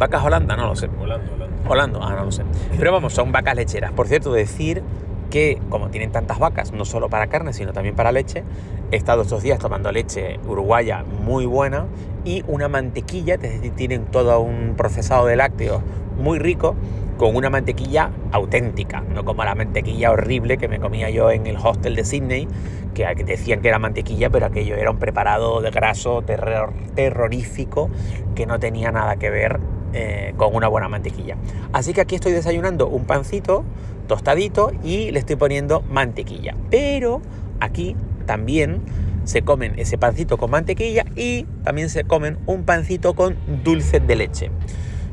Vacas 0.00 0.24
Holanda, 0.24 0.56
no 0.56 0.66
lo 0.66 0.76
sé. 0.76 0.88
Holanda, 0.98 1.30
Holanda. 1.30 1.68
Holanda, 1.68 1.98
ah, 2.00 2.14
no 2.16 2.24
lo 2.24 2.32
sé. 2.32 2.42
Pero 2.78 2.90
vamos, 2.90 3.12
son 3.12 3.32
vacas 3.32 3.54
lecheras. 3.54 3.92
Por 3.92 4.08
cierto, 4.08 4.32
decir 4.32 4.82
que 5.28 5.60
como 5.68 5.90
tienen 5.90 6.10
tantas 6.10 6.38
vacas, 6.38 6.72
no 6.72 6.86
solo 6.86 7.10
para 7.10 7.26
carne, 7.26 7.52
sino 7.52 7.74
también 7.74 7.94
para 7.94 8.10
leche, 8.10 8.42
he 8.90 8.96
estado 8.96 9.20
estos 9.20 9.42
días 9.42 9.58
tomando 9.58 9.92
leche 9.92 10.40
uruguaya 10.48 11.04
muy 11.04 11.44
buena 11.44 11.84
y 12.24 12.42
una 12.48 12.68
mantequilla, 12.68 13.34
es 13.34 13.42
decir, 13.42 13.72
tienen 13.76 14.06
todo 14.06 14.40
un 14.40 14.72
procesado 14.74 15.26
de 15.26 15.36
lácteos 15.36 15.82
muy 16.16 16.38
rico, 16.38 16.76
con 17.18 17.36
una 17.36 17.50
mantequilla 17.50 18.10
auténtica, 18.32 19.02
no 19.02 19.26
como 19.26 19.44
la 19.44 19.54
mantequilla 19.54 20.12
horrible 20.12 20.56
que 20.56 20.66
me 20.68 20.80
comía 20.80 21.10
yo 21.10 21.30
en 21.30 21.46
el 21.46 21.58
hostel 21.58 21.94
de 21.94 22.06
Sydney, 22.06 22.48
que 22.94 23.06
decían 23.26 23.60
que 23.60 23.68
era 23.68 23.78
mantequilla, 23.78 24.30
pero 24.30 24.46
aquello 24.46 24.76
era 24.76 24.90
un 24.90 24.98
preparado 24.98 25.60
de 25.60 25.70
graso 25.70 26.22
terror, 26.22 26.72
terrorífico 26.94 27.90
que 28.34 28.46
no 28.46 28.58
tenía 28.58 28.90
nada 28.90 29.16
que 29.16 29.28
ver 29.28 29.60
eh, 29.92 30.34
con 30.36 30.54
una 30.54 30.68
buena 30.68 30.88
mantequilla. 30.88 31.36
Así 31.72 31.92
que 31.92 32.00
aquí 32.00 32.14
estoy 32.14 32.32
desayunando 32.32 32.88
un 32.88 33.04
pancito 33.04 33.64
tostadito 34.06 34.72
y 34.82 35.10
le 35.12 35.20
estoy 35.20 35.36
poniendo 35.36 35.82
mantequilla. 35.82 36.56
Pero 36.70 37.22
aquí 37.60 37.96
también 38.26 38.82
se 39.24 39.42
comen 39.42 39.78
ese 39.78 39.98
pancito 39.98 40.38
con 40.38 40.50
mantequilla 40.50 41.04
y 41.14 41.44
también 41.62 41.90
se 41.90 42.04
comen 42.04 42.38
un 42.46 42.64
pancito 42.64 43.14
con 43.14 43.36
dulce 43.62 44.00
de 44.00 44.16
leche. 44.16 44.50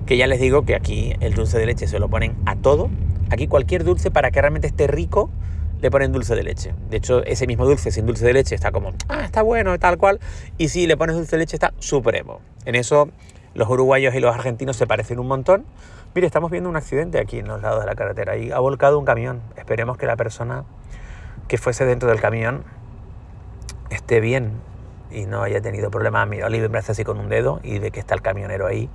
Que 0.05 0.17
ya 0.17 0.25
les 0.25 0.39
digo 0.39 0.65
que 0.65 0.73
aquí 0.73 1.13
el 1.19 1.33
dulce 1.33 1.59
de 1.59 1.65
leche 1.65 1.87
se 1.87 1.99
lo 1.99 2.09
ponen 2.09 2.35
a 2.45 2.55
todo. 2.55 2.89
Aquí 3.29 3.47
cualquier 3.47 3.83
dulce 3.83 4.09
para 4.09 4.31
que 4.31 4.41
realmente 4.41 4.67
esté 4.67 4.87
rico 4.87 5.29
le 5.81 5.91
ponen 5.91 6.11
dulce 6.11 6.33
de 6.35 6.43
leche. 6.43 6.73
De 6.89 6.97
hecho, 6.97 7.23
ese 7.23 7.45
mismo 7.45 7.65
dulce 7.65 7.91
sin 7.91 8.05
dulce 8.05 8.25
de 8.25 8.33
leche 8.33 8.55
está 8.55 8.71
como, 8.71 8.93
ah, 9.09 9.21
está 9.23 9.41
bueno, 9.41 9.77
tal 9.77 9.97
cual. 9.97 10.19
Y 10.57 10.69
si 10.69 10.87
le 10.87 10.97
pones 10.97 11.15
dulce 11.15 11.35
de 11.35 11.39
leche 11.39 11.55
está 11.55 11.73
supremo. 11.77 12.39
En 12.65 12.75
eso 12.75 13.09
los 13.53 13.69
uruguayos 13.69 14.13
y 14.15 14.19
los 14.19 14.33
argentinos 14.33 14.75
se 14.75 14.87
parecen 14.87 15.19
un 15.19 15.27
montón. 15.27 15.65
Mire, 16.13 16.27
estamos 16.27 16.51
viendo 16.51 16.69
un 16.69 16.75
accidente 16.75 17.19
aquí 17.19 17.39
en 17.39 17.47
los 17.47 17.61
lados 17.61 17.81
de 17.81 17.85
la 17.85 17.95
carretera 17.95 18.37
y 18.37 18.51
ha 18.51 18.59
volcado 18.59 18.99
un 18.99 19.05
camión. 19.05 19.41
Esperemos 19.55 19.97
que 19.97 20.05
la 20.05 20.15
persona 20.15 20.63
que 21.47 21.57
fuese 21.57 21.85
dentro 21.85 22.09
del 22.09 22.19
camión 22.19 22.63
esté 23.89 24.19
bien 24.19 24.53
y 25.11 25.25
no 25.25 25.43
haya 25.43 25.61
tenido 25.61 25.89
problemas. 25.89 26.27
Mira, 26.27 26.47
Oliver 26.47 26.69
me 26.69 26.77
hace 26.79 26.91
así 26.91 27.03
con 27.03 27.19
un 27.19 27.29
dedo 27.29 27.59
y 27.63 27.79
ve 27.79 27.91
que 27.91 27.99
está 27.99 28.15
el 28.15 28.21
camionero 28.21 28.67
ahí 28.67 28.89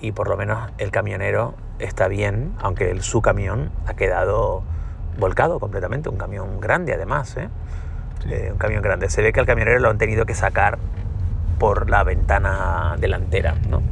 y 0.00 0.12
por 0.12 0.28
lo 0.28 0.36
menos 0.36 0.70
el 0.78 0.90
camionero 0.90 1.54
está 1.78 2.08
bien, 2.08 2.54
aunque 2.60 2.90
el, 2.90 3.02
su 3.02 3.20
camión 3.22 3.70
ha 3.86 3.94
quedado 3.94 4.62
volcado 5.18 5.60
completamente, 5.60 6.08
un 6.08 6.16
camión 6.16 6.60
grande 6.60 6.94
además, 6.94 7.36
¿eh? 7.36 7.48
Eh, 8.28 8.50
un 8.52 8.58
camión 8.58 8.82
grande. 8.82 9.08
Se 9.08 9.22
ve 9.22 9.32
que 9.32 9.40
al 9.40 9.46
camionero 9.46 9.78
lo 9.78 9.90
han 9.90 9.98
tenido 9.98 10.26
que 10.26 10.34
sacar 10.34 10.78
por 11.60 11.90
la 11.90 12.02
ventana 12.02 12.96
delantera, 12.98 13.54
¿no? 13.68 13.82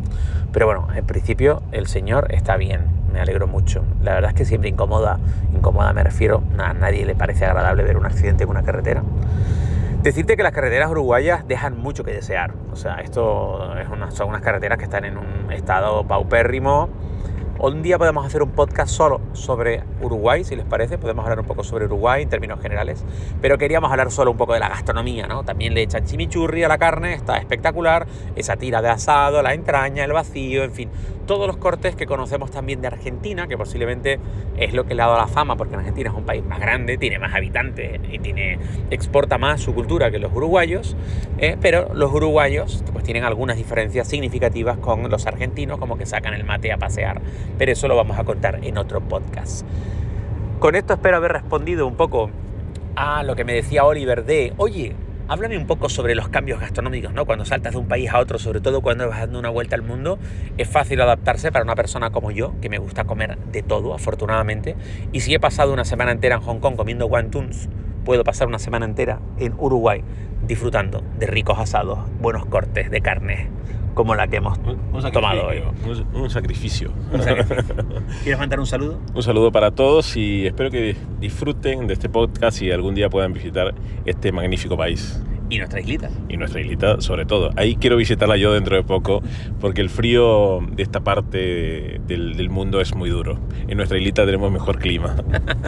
Pero 0.52 0.66
bueno, 0.66 0.88
en 0.96 1.04
principio 1.04 1.62
el 1.70 1.86
señor 1.86 2.34
está 2.34 2.56
bien, 2.56 2.86
me 3.12 3.20
alegro 3.20 3.46
mucho. 3.46 3.84
La 4.02 4.14
verdad 4.14 4.30
es 4.30 4.36
que 4.36 4.44
siempre 4.46 4.70
incomoda, 4.70 5.20
incomoda 5.54 5.92
me 5.92 6.02
refiero, 6.02 6.42
a 6.58 6.72
nadie 6.72 7.04
le 7.04 7.14
parece 7.14 7.44
agradable 7.44 7.84
ver 7.84 7.98
un 7.98 8.06
accidente 8.06 8.44
en 8.44 8.50
una 8.50 8.62
carretera. 8.62 9.04
Decirte 10.02 10.36
que 10.36 10.42
las 10.42 10.52
carreteras 10.52 10.90
uruguayas 10.90 11.46
dejan 11.46 11.78
mucho 11.78 12.04
que 12.04 12.12
desear. 12.12 12.54
O 12.72 12.76
sea, 12.76 13.00
esto 13.00 13.74
es 13.78 13.86
son 14.14 14.30
unas 14.30 14.40
carreteras 14.40 14.78
que 14.78 14.84
están 14.84 15.04
en 15.04 15.18
un 15.18 15.52
estado 15.52 16.06
paupérrimo 16.06 16.88
un 17.60 17.82
día 17.82 17.98
podemos 17.98 18.24
hacer 18.24 18.42
un 18.42 18.50
podcast 18.50 18.92
solo 18.92 19.20
sobre 19.32 19.82
Uruguay, 20.00 20.44
si 20.44 20.54
les 20.54 20.64
parece. 20.64 20.96
Podemos 20.96 21.24
hablar 21.24 21.40
un 21.40 21.46
poco 21.46 21.64
sobre 21.64 21.86
Uruguay 21.86 22.22
en 22.22 22.28
términos 22.28 22.60
generales. 22.60 23.04
Pero 23.40 23.58
queríamos 23.58 23.90
hablar 23.90 24.10
solo 24.10 24.30
un 24.30 24.36
poco 24.36 24.54
de 24.54 24.60
la 24.60 24.68
gastronomía, 24.68 25.26
¿no? 25.26 25.44
También 25.44 25.74
le 25.74 25.82
echan 25.82 26.04
chimichurri 26.04 26.62
a 26.62 26.68
la 26.68 26.78
carne, 26.78 27.14
está 27.14 27.36
espectacular. 27.36 28.06
Esa 28.36 28.56
tira 28.56 28.80
de 28.80 28.88
asado, 28.88 29.42
la 29.42 29.54
entraña, 29.54 30.04
el 30.04 30.12
vacío, 30.12 30.62
en 30.62 30.72
fin. 30.72 30.90
Todos 31.28 31.46
los 31.46 31.58
cortes 31.58 31.94
que 31.94 32.06
conocemos 32.06 32.50
también 32.50 32.80
de 32.80 32.88
Argentina, 32.88 33.46
que 33.46 33.56
posiblemente 33.56 34.18
es 34.56 34.72
lo 34.72 34.84
que 34.86 34.96
le 34.96 35.02
ha 35.02 35.06
dado 35.06 35.18
la 35.18 35.28
fama, 35.28 35.54
porque 35.54 35.76
Argentina 35.76 36.10
es 36.10 36.16
un 36.16 36.24
país 36.24 36.42
más 36.44 36.58
grande, 36.58 36.98
tiene 36.98 37.20
más 37.20 37.34
habitantes 37.34 38.00
y 38.10 38.18
tiene, 38.18 38.58
exporta 38.90 39.38
más 39.38 39.60
su 39.60 39.74
cultura 39.74 40.10
que 40.10 40.18
los 40.18 40.32
uruguayos. 40.32 40.96
¿eh? 41.38 41.56
pero 41.60 41.94
los 41.94 42.12
uruguayos 42.12 42.82
pues 42.92 43.04
tienen 43.04 43.24
algunas 43.24 43.56
diferencias 43.56 44.08
significativas 44.08 44.78
con 44.78 45.08
los 45.08 45.26
argentinos, 45.26 45.78
como 45.78 45.96
que 45.96 46.06
sacan 46.06 46.34
el 46.34 46.44
mate 46.44 46.72
a 46.72 46.78
pasear 46.78 47.20
pero 47.58 47.72
eso 47.72 47.88
lo 47.88 47.96
vamos 47.96 48.18
a 48.18 48.24
contar 48.24 48.60
en 48.62 48.78
otro 48.78 49.00
podcast. 49.00 49.66
Con 50.58 50.74
esto 50.74 50.94
espero 50.94 51.16
haber 51.16 51.32
respondido 51.32 51.86
un 51.86 51.96
poco 51.96 52.30
a 52.96 53.22
lo 53.22 53.36
que 53.36 53.44
me 53.44 53.52
decía 53.52 53.84
Oliver 53.84 54.24
de, 54.24 54.52
oye, 54.56 54.94
háblame 55.28 55.58
un 55.58 55.66
poco 55.66 55.88
sobre 55.90 56.14
los 56.14 56.28
cambios 56.30 56.58
gastronómicos, 56.58 57.12
¿no? 57.12 57.26
Cuando 57.26 57.44
saltas 57.44 57.74
de 57.74 57.78
un 57.78 57.86
país 57.86 58.10
a 58.10 58.18
otro, 58.18 58.38
sobre 58.38 58.60
todo 58.60 58.80
cuando 58.80 59.08
vas 59.08 59.20
dando 59.20 59.38
una 59.38 59.50
vuelta 59.50 59.76
al 59.76 59.82
mundo, 59.82 60.18
es 60.56 60.68
fácil 60.68 61.00
adaptarse 61.02 61.52
para 61.52 61.64
una 61.64 61.74
persona 61.74 62.10
como 62.10 62.30
yo, 62.30 62.54
que 62.60 62.70
me 62.70 62.78
gusta 62.78 63.04
comer 63.04 63.36
de 63.52 63.62
todo, 63.62 63.94
afortunadamente. 63.94 64.74
Y 65.12 65.20
si 65.20 65.34
he 65.34 65.38
pasado 65.38 65.72
una 65.72 65.84
semana 65.84 66.12
entera 66.12 66.36
en 66.36 66.40
Hong 66.40 66.60
Kong 66.60 66.76
comiendo 66.76 67.06
guantuns, 67.06 67.68
puedo 68.04 68.24
pasar 68.24 68.48
una 68.48 68.58
semana 68.58 68.86
entera 68.86 69.20
en 69.38 69.52
Uruguay 69.58 70.02
disfrutando 70.46 71.02
de 71.18 71.26
ricos 71.26 71.58
asados, 71.58 71.98
buenos 72.20 72.46
cortes 72.46 72.90
de 72.90 73.00
carne, 73.02 73.50
como 73.98 74.14
la 74.14 74.28
que 74.28 74.36
hemos 74.36 74.56
tomado 75.12 75.48
hoy. 75.48 75.60
Un, 76.14 76.30
sacrificio. 76.30 76.92
¿Quieres 78.22 78.38
mandar 78.38 78.60
un 78.60 78.66
saludo? 78.66 79.00
Un 79.12 79.24
saludo 79.24 79.50
para 79.50 79.72
todos 79.72 80.16
y 80.16 80.46
espero 80.46 80.70
que 80.70 80.94
disfruten 81.18 81.88
de 81.88 81.94
este 81.94 82.08
podcast 82.08 82.62
y 82.62 82.70
algún 82.70 82.94
día 82.94 83.10
puedan 83.10 83.32
visitar 83.32 83.74
este 84.04 84.30
magnífico 84.30 84.76
país. 84.76 85.20
Y 85.50 85.58
nuestra 85.58 85.80
islita. 85.80 86.10
Y 86.28 86.36
nuestra 86.36 86.60
islita, 86.60 87.00
sobre 87.00 87.24
todo. 87.24 87.50
Ahí 87.56 87.76
quiero 87.76 87.96
visitarla 87.96 88.36
yo 88.36 88.52
dentro 88.52 88.76
de 88.76 88.82
poco, 88.82 89.22
porque 89.60 89.80
el 89.80 89.88
frío 89.88 90.60
de 90.72 90.82
esta 90.82 91.00
parte 91.00 92.00
del, 92.06 92.36
del 92.36 92.50
mundo 92.50 92.80
es 92.80 92.94
muy 92.94 93.08
duro. 93.08 93.38
En 93.66 93.78
nuestra 93.78 93.96
islita 93.98 94.26
tenemos 94.26 94.52
mejor 94.52 94.78
clima. 94.78 95.16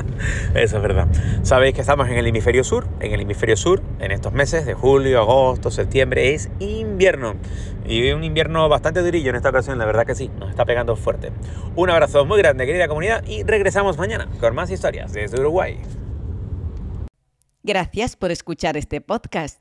Eso 0.54 0.76
es 0.76 0.82
verdad. 0.82 1.08
Sabéis 1.42 1.74
que 1.74 1.80
estamos 1.80 2.08
en 2.08 2.18
el 2.18 2.26
hemisferio 2.26 2.62
sur. 2.62 2.86
En 3.00 3.12
el 3.12 3.20
hemisferio 3.20 3.56
sur, 3.56 3.82
en 4.00 4.10
estos 4.10 4.32
meses 4.32 4.66
de 4.66 4.74
julio, 4.74 5.20
agosto, 5.20 5.70
septiembre, 5.70 6.34
es 6.34 6.50
invierno. 6.58 7.34
Y 7.86 8.10
un 8.12 8.22
invierno 8.22 8.68
bastante 8.68 9.00
durillo 9.02 9.30
en 9.30 9.36
esta 9.36 9.48
ocasión, 9.48 9.78
la 9.78 9.86
verdad 9.86 10.06
que 10.06 10.14
sí, 10.14 10.30
nos 10.38 10.50
está 10.50 10.64
pegando 10.64 10.94
fuerte. 10.96 11.32
Un 11.74 11.90
abrazo 11.90 12.24
muy 12.24 12.38
grande, 12.38 12.66
querida 12.66 12.86
comunidad, 12.86 13.24
y 13.26 13.42
regresamos 13.42 13.98
mañana 13.98 14.28
con 14.38 14.54
más 14.54 14.70
historias 14.70 15.12
desde 15.12 15.40
Uruguay. 15.40 15.80
Gracias 17.62 18.16
por 18.16 18.30
escuchar 18.30 18.76
este 18.76 19.00
podcast. 19.00 19.60